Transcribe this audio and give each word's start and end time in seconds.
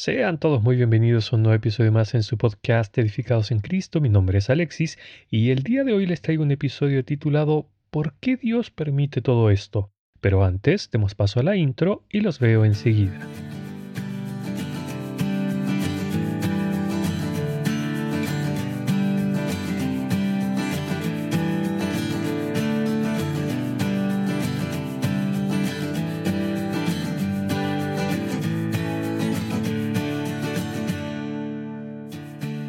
Sean 0.00 0.38
todos 0.38 0.62
muy 0.62 0.76
bienvenidos 0.76 1.32
a 1.32 1.36
un 1.36 1.42
nuevo 1.42 1.56
episodio 1.56 1.90
más 1.90 2.14
en 2.14 2.22
su 2.22 2.38
podcast 2.38 2.96
Edificados 2.98 3.50
en 3.50 3.58
Cristo. 3.58 4.00
Mi 4.00 4.08
nombre 4.08 4.38
es 4.38 4.48
Alexis 4.48 4.96
y 5.28 5.50
el 5.50 5.64
día 5.64 5.82
de 5.82 5.92
hoy 5.92 6.06
les 6.06 6.22
traigo 6.22 6.44
un 6.44 6.52
episodio 6.52 7.04
titulado 7.04 7.66
¿Por 7.90 8.14
qué 8.20 8.36
Dios 8.36 8.70
permite 8.70 9.22
todo 9.22 9.50
esto? 9.50 9.90
Pero 10.20 10.44
antes 10.44 10.88
demos 10.92 11.16
paso 11.16 11.40
a 11.40 11.42
la 11.42 11.56
intro 11.56 12.04
y 12.08 12.20
los 12.20 12.38
veo 12.38 12.64
enseguida. 12.64 13.18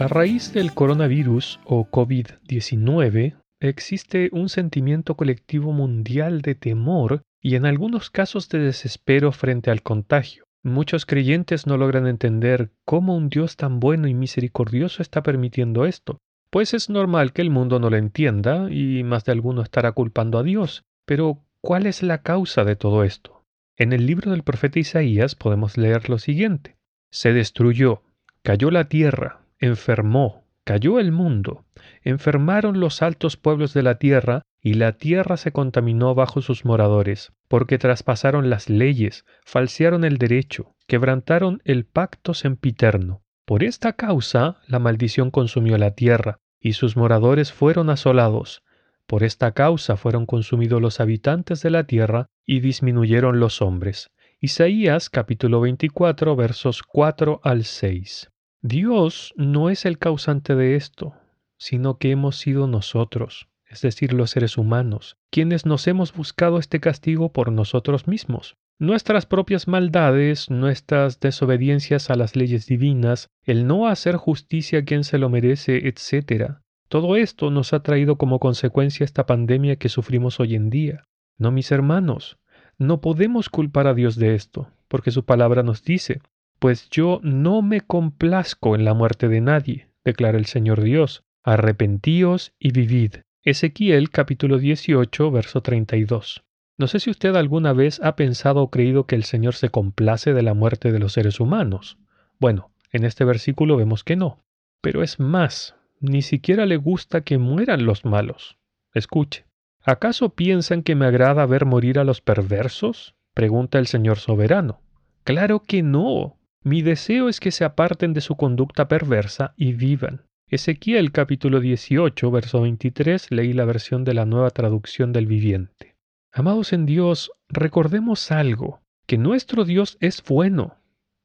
A 0.00 0.08
raíz 0.08 0.54
del 0.54 0.72
coronavirus 0.72 1.60
o 1.66 1.84
COVID-19, 1.90 3.36
existe 3.60 4.30
un 4.32 4.48
sentimiento 4.48 5.14
colectivo 5.14 5.72
mundial 5.72 6.40
de 6.40 6.54
temor 6.54 7.20
y 7.42 7.56
en 7.56 7.66
algunos 7.66 8.08
casos 8.08 8.48
de 8.48 8.60
desespero 8.60 9.30
frente 9.30 9.70
al 9.70 9.82
contagio. 9.82 10.44
Muchos 10.64 11.04
creyentes 11.04 11.66
no 11.66 11.76
logran 11.76 12.06
entender 12.06 12.70
cómo 12.86 13.14
un 13.14 13.28
Dios 13.28 13.58
tan 13.58 13.78
bueno 13.78 14.08
y 14.08 14.14
misericordioso 14.14 15.02
está 15.02 15.22
permitiendo 15.22 15.84
esto, 15.84 16.16
pues 16.50 16.72
es 16.72 16.88
normal 16.88 17.34
que 17.34 17.42
el 17.42 17.50
mundo 17.50 17.78
no 17.78 17.90
lo 17.90 17.98
entienda 17.98 18.70
y 18.70 19.04
más 19.04 19.26
de 19.26 19.32
alguno 19.32 19.60
estará 19.60 19.92
culpando 19.92 20.38
a 20.38 20.42
Dios. 20.42 20.82
Pero, 21.04 21.44
¿cuál 21.60 21.84
es 21.84 22.02
la 22.02 22.22
causa 22.22 22.64
de 22.64 22.74
todo 22.74 23.04
esto? 23.04 23.44
En 23.76 23.92
el 23.92 24.06
libro 24.06 24.30
del 24.30 24.44
profeta 24.44 24.78
Isaías 24.78 25.34
podemos 25.34 25.76
leer 25.76 26.08
lo 26.08 26.18
siguiente. 26.18 26.78
Se 27.12 27.34
destruyó, 27.34 28.02
cayó 28.42 28.70
la 28.70 28.88
tierra, 28.88 29.40
enfermó, 29.60 30.44
cayó 30.64 30.98
el 30.98 31.12
mundo, 31.12 31.64
enfermaron 32.02 32.80
los 32.80 33.02
altos 33.02 33.36
pueblos 33.36 33.74
de 33.74 33.82
la 33.82 33.96
tierra, 33.96 34.42
y 34.62 34.74
la 34.74 34.92
tierra 34.92 35.36
se 35.36 35.52
contaminó 35.52 36.14
bajo 36.14 36.42
sus 36.42 36.64
moradores, 36.64 37.32
porque 37.48 37.78
traspasaron 37.78 38.50
las 38.50 38.68
leyes, 38.68 39.24
falsearon 39.44 40.04
el 40.04 40.18
derecho, 40.18 40.74
quebrantaron 40.86 41.62
el 41.64 41.86
pacto 41.86 42.34
sempiterno. 42.34 43.22
Por 43.46 43.64
esta 43.64 43.94
causa 43.94 44.60
la 44.66 44.78
maldición 44.78 45.30
consumió 45.30 45.78
la 45.78 45.92
tierra, 45.92 46.38
y 46.60 46.74
sus 46.74 46.96
moradores 46.96 47.52
fueron 47.52 47.90
asolados. 47.90 48.62
Por 49.06 49.24
esta 49.24 49.52
causa 49.52 49.96
fueron 49.96 50.26
consumidos 50.26 50.80
los 50.80 51.00
habitantes 51.00 51.62
de 51.62 51.70
la 51.70 51.84
tierra, 51.84 52.26
y 52.44 52.60
disminuyeron 52.60 53.40
los 53.40 53.62
hombres. 53.62 54.10
Isaías 54.40 55.10
capítulo 55.10 55.60
24 55.60 56.36
versos 56.36 56.82
4 56.82 57.40
al 57.42 57.64
6. 57.64 58.30
Dios 58.62 59.32
no 59.38 59.70
es 59.70 59.86
el 59.86 59.96
causante 59.96 60.54
de 60.54 60.76
esto, 60.76 61.14
sino 61.56 61.96
que 61.96 62.10
hemos 62.10 62.36
sido 62.36 62.66
nosotros, 62.66 63.48
es 63.66 63.80
decir, 63.80 64.12
los 64.12 64.32
seres 64.32 64.58
humanos, 64.58 65.16
quienes 65.30 65.64
nos 65.64 65.86
hemos 65.86 66.12
buscado 66.12 66.58
este 66.58 66.78
castigo 66.78 67.32
por 67.32 67.52
nosotros 67.52 68.06
mismos. 68.06 68.58
Nuestras 68.78 69.24
propias 69.24 69.66
maldades, 69.66 70.50
nuestras 70.50 71.20
desobediencias 71.20 72.10
a 72.10 72.16
las 72.16 72.36
leyes 72.36 72.66
divinas, 72.66 73.28
el 73.44 73.66
no 73.66 73.88
hacer 73.88 74.16
justicia 74.16 74.80
a 74.80 74.84
quien 74.84 75.04
se 75.04 75.16
lo 75.16 75.30
merece, 75.30 75.88
etc. 75.88 76.56
Todo 76.88 77.16
esto 77.16 77.50
nos 77.50 77.72
ha 77.72 77.82
traído 77.82 78.16
como 78.16 78.40
consecuencia 78.40 79.04
esta 79.04 79.24
pandemia 79.24 79.76
que 79.76 79.88
sufrimos 79.88 80.38
hoy 80.38 80.54
en 80.54 80.68
día. 80.68 81.04
No, 81.38 81.50
mis 81.50 81.72
hermanos, 81.72 82.36
no 82.76 83.00
podemos 83.00 83.48
culpar 83.48 83.86
a 83.86 83.94
Dios 83.94 84.16
de 84.16 84.34
esto, 84.34 84.68
porque 84.88 85.12
su 85.12 85.24
palabra 85.24 85.62
nos 85.62 85.82
dice, 85.82 86.20
pues 86.60 86.90
yo 86.90 87.20
no 87.22 87.62
me 87.62 87.80
complazco 87.80 88.74
en 88.74 88.84
la 88.84 88.92
muerte 88.92 89.28
de 89.28 89.40
nadie, 89.40 89.88
declara 90.04 90.38
el 90.38 90.44
Señor 90.44 90.82
Dios. 90.82 91.24
Arrepentíos 91.42 92.52
y 92.58 92.72
vivid. 92.72 93.14
Ezequiel 93.42 94.10
capítulo 94.10 94.58
18, 94.58 95.30
verso 95.30 95.62
32. 95.62 96.44
No 96.76 96.86
sé 96.86 97.00
si 97.00 97.08
usted 97.08 97.34
alguna 97.34 97.72
vez 97.72 97.98
ha 98.04 98.14
pensado 98.14 98.60
o 98.60 98.70
creído 98.70 99.06
que 99.06 99.16
el 99.16 99.24
Señor 99.24 99.54
se 99.54 99.70
complace 99.70 100.34
de 100.34 100.42
la 100.42 100.52
muerte 100.52 100.92
de 100.92 100.98
los 100.98 101.14
seres 101.14 101.40
humanos. 101.40 101.96
Bueno, 102.38 102.70
en 102.92 103.04
este 103.04 103.24
versículo 103.24 103.78
vemos 103.78 104.04
que 104.04 104.16
no. 104.16 104.44
Pero 104.82 105.02
es 105.02 105.18
más, 105.18 105.76
ni 105.98 106.20
siquiera 106.20 106.66
le 106.66 106.76
gusta 106.76 107.22
que 107.22 107.38
mueran 107.38 107.86
los 107.86 108.04
malos. 108.04 108.58
Escuche. 108.92 109.46
¿Acaso 109.82 110.34
piensan 110.34 110.82
que 110.82 110.94
me 110.94 111.06
agrada 111.06 111.46
ver 111.46 111.64
morir 111.64 111.98
a 111.98 112.04
los 112.04 112.20
perversos? 112.20 113.14
pregunta 113.32 113.78
el 113.78 113.86
Señor 113.86 114.18
soberano. 114.18 114.82
Claro 115.24 115.62
que 115.62 115.82
no. 115.82 116.36
Mi 116.62 116.82
deseo 116.82 117.30
es 117.30 117.40
que 117.40 117.52
se 117.52 117.64
aparten 117.64 118.12
de 118.12 118.20
su 118.20 118.36
conducta 118.36 118.86
perversa 118.86 119.54
y 119.56 119.72
vivan. 119.72 120.26
Ezequiel 120.46 121.10
capítulo 121.10 121.58
18, 121.58 122.30
verso 122.30 122.60
23, 122.60 123.30
leí 123.30 123.54
la 123.54 123.64
versión 123.64 124.04
de 124.04 124.12
la 124.12 124.26
nueva 124.26 124.50
traducción 124.50 125.14
del 125.14 125.26
viviente. 125.26 125.96
Amados 126.30 126.74
en 126.74 126.84
Dios, 126.84 127.32
recordemos 127.48 128.30
algo, 128.30 128.82
que 129.06 129.16
nuestro 129.16 129.64
Dios 129.64 129.96
es 130.00 130.22
bueno. 130.22 130.76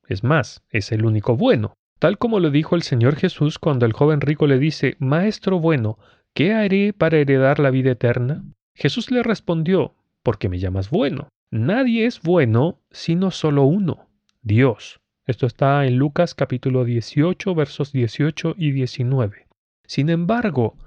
Es 0.07 0.23
más, 0.23 0.63
es 0.69 0.93
el 0.93 1.03
único 1.03 1.35
bueno. 1.35 1.73
Tal 1.99 2.17
como 2.17 2.39
lo 2.39 2.49
dijo 2.49 2.77
el 2.77 2.83
Señor 2.83 3.17
Jesús 3.17 3.59
cuando 3.59 3.85
el 3.85 3.91
joven 3.91 4.21
rico 4.21 4.47
le 4.47 4.57
dice, 4.57 4.95
Maestro 4.99 5.59
bueno, 5.59 5.99
¿qué 6.33 6.53
haré 6.53 6.93
para 6.93 7.17
heredar 7.17 7.59
la 7.59 7.71
vida 7.71 7.91
eterna? 7.91 8.45
Jesús 8.73 9.11
le 9.11 9.21
respondió, 9.21 9.95
¿por 10.23 10.37
qué 10.37 10.47
me 10.47 10.59
llamas 10.59 10.89
bueno? 10.89 11.27
Nadie 11.51 12.05
es 12.05 12.21
bueno 12.21 12.79
sino 12.89 13.31
solo 13.31 13.63
uno, 13.63 14.07
Dios. 14.41 15.01
Esto 15.27 15.47
está 15.47 15.87
en 15.87 15.97
Lucas 15.97 16.35
capítulo 16.35 16.85
18 16.85 17.55
versos 17.55 17.91
18 17.91 18.53
y 18.59 18.71
19. 18.71 19.47
Sin 19.87 20.11
embargo, 20.11 20.77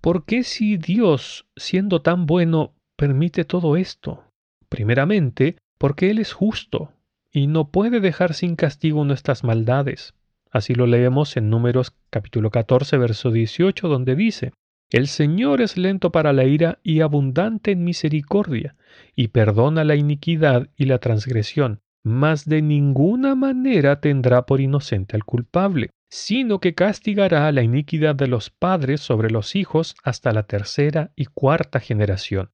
¿por 0.00 0.24
qué 0.24 0.44
si 0.44 0.76
Dios, 0.76 1.46
siendo 1.56 2.00
tan 2.00 2.26
bueno, 2.26 2.74
permite 2.96 3.44
todo 3.44 3.76
esto? 3.76 4.22
Primeramente, 4.68 5.56
porque 5.78 6.10
Él 6.10 6.20
es 6.20 6.32
justo 6.32 6.92
y 7.32 7.48
no 7.48 7.72
puede 7.72 7.98
dejar 7.98 8.34
sin 8.34 8.54
castigo 8.54 9.04
nuestras 9.04 9.42
maldades. 9.42 10.14
Así 10.52 10.76
lo 10.76 10.86
leemos 10.86 11.36
en 11.36 11.50
Números 11.50 11.92
capítulo 12.10 12.52
14 12.52 12.98
verso 12.98 13.32
18 13.32 13.88
donde 13.88 14.14
dice, 14.14 14.52
El 14.90 15.08
Señor 15.08 15.60
es 15.60 15.76
lento 15.76 16.12
para 16.12 16.32
la 16.32 16.44
ira 16.44 16.78
y 16.84 17.00
abundante 17.00 17.72
en 17.72 17.82
misericordia, 17.82 18.76
y 19.16 19.28
perdona 19.28 19.82
la 19.82 19.96
iniquidad 19.96 20.68
y 20.76 20.84
la 20.84 20.98
transgresión, 20.98 21.80
mas 22.08 22.44
de 22.46 22.62
ninguna 22.62 23.34
manera 23.34 24.00
tendrá 24.00 24.46
por 24.46 24.60
inocente 24.60 25.14
al 25.14 25.24
culpable, 25.24 25.90
sino 26.10 26.58
que 26.58 26.74
castigará 26.74 27.50
la 27.52 27.62
iniquidad 27.62 28.14
de 28.14 28.28
los 28.28 28.50
padres 28.50 29.00
sobre 29.00 29.30
los 29.30 29.54
hijos 29.54 29.94
hasta 30.02 30.32
la 30.32 30.44
tercera 30.44 31.12
y 31.14 31.26
cuarta 31.26 31.80
generación. 31.80 32.50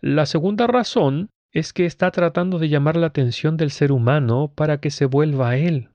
La 0.00 0.26
segunda 0.26 0.66
razón 0.66 1.30
es 1.52 1.72
que 1.72 1.86
está 1.86 2.10
tratando 2.10 2.58
de 2.58 2.68
llamar 2.68 2.96
la 2.96 3.06
atención 3.08 3.56
del 3.56 3.70
ser 3.70 3.90
humano 3.90 4.52
para 4.54 4.78
que 4.80 4.90
se 4.90 5.06
vuelva 5.06 5.50
a 5.50 5.56
él, 5.56 5.88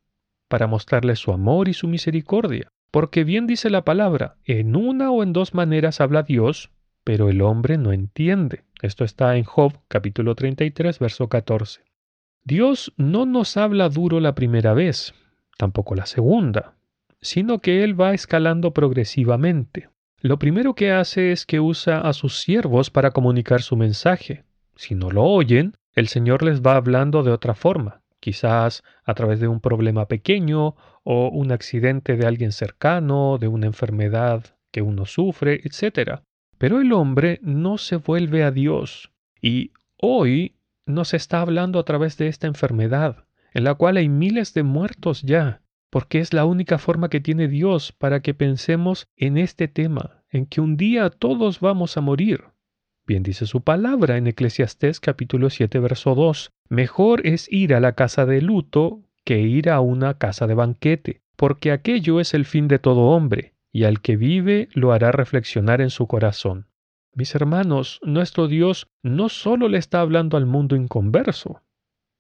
para 0.50 0.68
mostrarle 0.68 1.16
su 1.16 1.32
amor 1.32 1.68
y 1.68 1.74
su 1.74 1.88
misericordia. 1.88 2.68
Porque 2.92 3.24
bien 3.24 3.48
dice 3.48 3.70
la 3.70 3.84
palabra, 3.84 4.36
en 4.46 4.76
una 4.76 5.10
o 5.12 5.24
en 5.24 5.34
dos 5.34 5.54
maneras 5.54 6.02
habla 6.02 6.24
Dios, 6.24 6.72
pero 7.04 7.30
el 7.30 7.42
hombre 7.42 7.78
no 7.78 7.92
entiende. 7.92 8.64
Esto 8.82 9.04
está 9.04 9.36
en 9.38 9.44
Job 9.44 9.74
capítulo 9.88 10.36
33, 10.36 11.00
verso 11.00 11.28
14. 11.28 11.82
Dios 12.46 12.94
no 12.98 13.26
nos 13.26 13.56
habla 13.56 13.88
duro 13.88 14.20
la 14.20 14.36
primera 14.36 14.74
vez, 14.74 15.14
tampoco 15.58 15.96
la 15.96 16.06
segunda, 16.06 16.76
sino 17.22 17.60
que 17.60 17.86
Él 17.86 18.00
va 18.00 18.14
escalando 18.14 18.74
progresivamente. 18.74 19.90
Lo 20.20 20.40
primero 20.40 20.74
que 20.74 20.92
hace 20.92 21.32
es 21.32 21.46
que 21.46 21.62
usa 21.62 22.02
a 22.02 22.12
sus 22.12 22.42
siervos 22.42 22.90
para 22.90 23.12
comunicar 23.12 23.62
su 23.62 23.78
mensaje. 23.78 24.44
Si 24.76 24.94
no 24.94 25.10
lo 25.10 25.24
oyen, 25.24 25.76
el 25.96 26.10
Señor 26.10 26.44
les 26.44 26.62
va 26.62 26.76
hablando 26.76 27.24
de 27.24 27.32
otra 27.32 27.56
forma, 27.56 28.02
quizás 28.20 28.84
a 29.06 29.14
través 29.14 29.40
de 29.40 29.48
un 29.48 29.62
problema 29.62 30.08
pequeño 30.08 30.76
o 31.04 31.30
un 31.30 31.54
accidente 31.54 32.18
de 32.18 32.26
alguien 32.26 32.52
cercano, 32.52 33.38
de 33.38 33.48
una 33.48 33.68
enfermedad 33.68 34.44
que 34.72 34.82
uno 34.82 35.06
sufre, 35.06 35.62
etc. 35.64 36.20
Pero 36.58 36.82
el 36.82 36.92
hombre 36.92 37.40
no 37.42 37.78
se 37.78 37.96
vuelve 37.96 38.44
a 38.44 38.52
Dios 38.52 39.12
y 39.42 39.72
hoy 39.98 40.56
nos 40.86 41.14
está 41.14 41.42
hablando 41.42 41.80
a 41.80 41.86
través 41.86 42.18
de 42.18 42.28
esta 42.28 42.48
enfermedad, 42.48 43.26
en 43.54 43.64
la 43.64 43.76
cual 43.76 43.98
hay 43.98 44.10
miles 44.10 44.54
de 44.54 44.64
muertos 44.64 45.22
ya, 45.22 45.62
porque 45.90 46.20
es 46.20 46.34
la 46.34 46.46
única 46.46 46.78
forma 46.78 47.10
que 47.10 47.22
tiene 47.22 47.48
Dios 47.48 47.92
para 47.92 48.22
que 48.22 48.34
pensemos 48.34 49.08
en 49.16 49.38
este 49.38 49.68
tema, 49.68 50.24
en 50.30 50.46
que 50.46 50.60
un 50.60 50.76
día 50.76 51.10
todos 51.10 51.60
vamos 51.60 51.98
a 51.98 52.02
morir. 52.02 52.46
Bien 53.06 53.22
dice 53.22 53.46
su 53.46 53.62
palabra 53.62 54.18
en 54.18 54.28
Eclesiastés 54.28 55.00
capítulo 55.00 55.50
7 55.50 55.80
verso 55.80 56.16
2, 56.16 56.52
mejor 56.70 57.28
es 57.28 57.52
ir 57.52 57.76
a 57.76 57.80
la 57.80 57.94
casa 57.94 58.26
de 58.26 58.42
luto 58.42 59.04
que 59.26 59.40
ir 59.42 59.70
a 59.70 59.82
una 59.82 60.18
casa 60.18 60.48
de 60.48 60.54
banquete, 60.54 61.22
porque 61.36 61.72
aquello 61.72 62.20
es 62.20 62.34
el 62.34 62.46
fin 62.46 62.68
de 62.68 62.80
todo 62.80 63.02
hombre, 63.02 63.54
y 63.72 63.84
al 63.84 64.02
que 64.02 64.18
vive 64.18 64.70
lo 64.74 64.94
hará 64.94 65.12
reflexionar 65.12 65.82
en 65.82 65.90
su 65.90 66.08
corazón. 66.08 66.68
Mis 67.16 67.36
hermanos, 67.36 68.00
nuestro 68.04 68.48
Dios 68.48 68.88
no 69.04 69.30
solo 69.30 69.70
le 69.70 69.78
está 69.78 70.02
hablando 70.02 70.36
al 70.36 70.48
mundo 70.48 70.76
inconverso, 70.76 71.62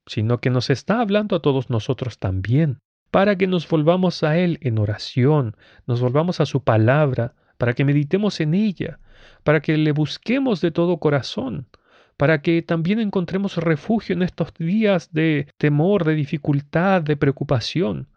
sino 0.05 0.37
que 0.37 0.51
nos 0.51 0.69
está 0.69 1.01
hablando 1.01 1.35
a 1.35 1.41
todos 1.41 1.71
nosotros 1.71 2.19
también, 2.19 2.77
para 3.09 3.35
que 3.35 3.47
nos 3.47 3.67
volvamos 3.67 4.21
a 4.23 4.37
Él 4.37 4.59
en 4.61 4.77
oración, 4.77 5.55
nos 5.87 5.99
volvamos 5.99 6.41
a 6.41 6.45
su 6.45 6.63
palabra, 6.63 7.33
para 7.57 7.73
que 7.73 7.85
meditemos 7.85 8.39
en 8.39 8.53
ella, 8.53 8.99
para 9.43 9.61
que 9.61 9.77
le 9.77 9.93
busquemos 9.93 10.61
de 10.61 10.69
todo 10.69 10.97
corazón, 10.97 11.67
para 12.15 12.43
que 12.43 12.61
también 12.61 12.99
encontremos 12.99 13.57
refugio 13.57 14.13
en 14.13 14.21
estos 14.21 14.53
días 14.53 15.11
de 15.11 15.47
temor, 15.57 16.03
de 16.03 16.13
dificultad, 16.13 17.01
de 17.01 17.17
preocupación. 17.17 18.09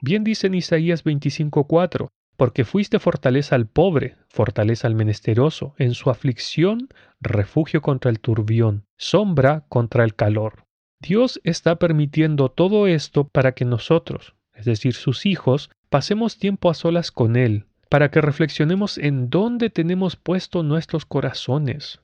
Bien 0.00 0.22
dice 0.22 0.46
en 0.46 0.54
Isaías 0.54 1.02
25:4, 1.02 2.12
porque 2.40 2.64
fuiste 2.64 2.98
fortaleza 2.98 3.54
al 3.54 3.66
pobre, 3.66 4.16
fortaleza 4.30 4.86
al 4.86 4.94
menesteroso, 4.94 5.74
en 5.76 5.92
su 5.92 6.08
aflicción, 6.08 6.88
refugio 7.20 7.82
contra 7.82 8.10
el 8.10 8.18
turbión, 8.18 8.86
sombra 8.96 9.66
contra 9.68 10.04
el 10.04 10.14
calor. 10.14 10.64
Dios 11.02 11.42
está 11.44 11.76
permitiendo 11.76 12.48
todo 12.48 12.86
esto 12.86 13.28
para 13.28 13.52
que 13.52 13.66
nosotros, 13.66 14.36
es 14.54 14.64
decir, 14.64 14.94
sus 14.94 15.26
hijos, 15.26 15.68
pasemos 15.90 16.38
tiempo 16.38 16.70
a 16.70 16.74
solas 16.74 17.10
con 17.10 17.36
Él, 17.36 17.66
para 17.90 18.10
que 18.10 18.22
reflexionemos 18.22 18.96
en 18.96 19.28
dónde 19.28 19.68
tenemos 19.68 20.16
puesto 20.16 20.62
nuestros 20.62 21.04
corazones, 21.04 22.00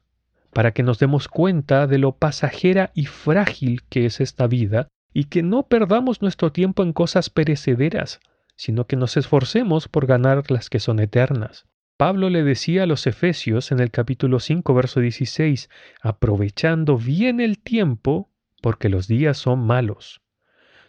para 0.53 0.73
que 0.73 0.83
nos 0.83 0.99
demos 0.99 1.29
cuenta 1.29 1.87
de 1.87 1.97
lo 1.97 2.12
pasajera 2.12 2.91
y 2.93 3.06
frágil 3.06 3.85
que 3.88 4.05
es 4.05 4.21
esta 4.21 4.47
vida 4.47 4.88
y 5.15 5.25
que 5.25 5.43
no 5.43 5.62
perdamos 5.62 6.21
nuestro 6.21 6.53
tiempo 6.53 6.83
en 6.83 6.93
cosas 6.93 7.31
perecederas, 7.31 8.21
sino 8.56 8.87
que 8.87 8.97
nos 8.97 9.17
esforcemos 9.17 9.88
por 9.88 10.06
ganar 10.06 10.50
las 10.50 10.69
que 10.70 10.81
son 10.81 10.99
eternas. 10.99 11.67
Pablo 11.97 12.29
le 12.29 12.43
decía 12.43 12.82
a 12.82 12.87
los 12.87 13.06
Efesios 13.06 13.73
en 13.73 13.81
el 13.81 13.91
capítulo 13.91 14.38
5, 14.38 14.75
verso 14.75 15.00
16, 15.00 15.70
aprovechando 16.03 16.99
bien 16.99 17.41
el 17.41 17.58
tiempo, 17.58 18.31
porque 18.61 18.88
los 18.88 19.08
días 19.08 19.38
son 19.38 19.61
malos. 19.61 20.20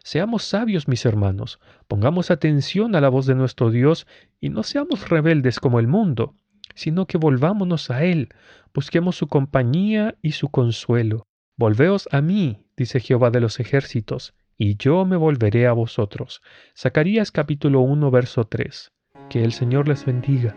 Seamos 0.03 0.43
sabios, 0.43 0.87
mis 0.87 1.05
hermanos, 1.05 1.59
pongamos 1.87 2.31
atención 2.31 2.95
a 2.95 3.01
la 3.01 3.09
voz 3.09 3.25
de 3.25 3.35
nuestro 3.35 3.71
Dios 3.71 4.07
y 4.39 4.49
no 4.49 4.63
seamos 4.63 5.09
rebeldes 5.09 5.59
como 5.59 5.79
el 5.79 5.87
mundo, 5.87 6.35
sino 6.75 7.07
que 7.07 7.17
volvámonos 7.17 7.89
a 7.89 8.03
Él, 8.03 8.29
busquemos 8.73 9.15
su 9.15 9.27
compañía 9.27 10.15
y 10.21 10.31
su 10.31 10.49
consuelo. 10.49 11.27
Volveos 11.57 12.07
a 12.11 12.21
mí, 12.21 12.65
dice 12.77 12.99
Jehová 12.99 13.31
de 13.31 13.41
los 13.41 13.59
ejércitos, 13.59 14.33
y 14.57 14.77
yo 14.77 15.05
me 15.05 15.17
volveré 15.17 15.67
a 15.67 15.73
vosotros. 15.73 16.41
Zacarías 16.75 17.31
capítulo 17.31 17.81
1, 17.81 18.11
verso 18.11 18.45
3. 18.45 18.91
Que 19.29 19.43
el 19.43 19.51
Señor 19.51 19.87
les 19.87 20.05
bendiga. 20.05 20.55